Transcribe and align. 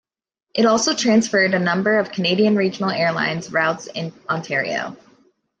It 0.55 0.65
also 0.65 0.95
transferred 0.95 1.53
a 1.53 1.59
number 1.59 1.99
of 1.99 2.11
Canadian 2.11 2.55
Regional 2.55 2.89
Airlines 2.89 3.51
routes 3.51 3.85
in 3.85 4.11
Ontario. 4.27 4.97